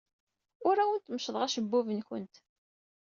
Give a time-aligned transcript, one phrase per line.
[0.67, 2.35] Ur awent-meccḍeɣ acebbub-nwent.